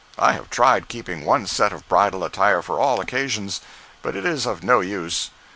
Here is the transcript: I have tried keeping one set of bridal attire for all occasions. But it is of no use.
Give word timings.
I 0.17 0.31
have 0.31 0.49
tried 0.49 0.87
keeping 0.87 1.25
one 1.25 1.45
set 1.45 1.71
of 1.71 1.87
bridal 1.87 2.23
attire 2.23 2.63
for 2.63 2.79
all 2.79 2.99
occasions. 2.99 3.61
But 4.01 4.15
it 4.15 4.25
is 4.25 4.47
of 4.47 4.63
no 4.63 4.79
use. 4.79 5.29